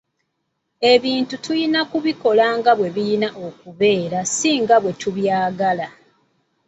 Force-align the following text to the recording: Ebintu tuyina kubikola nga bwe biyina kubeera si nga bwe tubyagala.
Ebintu 0.93 1.33
tuyina 1.43 1.81
kubikola 1.91 2.45
nga 2.57 2.71
bwe 2.77 2.89
biyina 2.95 3.29
kubeera 3.61 4.19
si 4.35 4.51
nga 4.61 4.77
bwe 4.81 4.91
tubyagala. 5.01 5.87